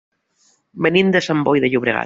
Venim 0.87 1.13
de 1.17 1.23
Sant 1.29 1.47
Boi 1.51 1.65
de 1.67 1.73
Llobregat. 1.75 1.99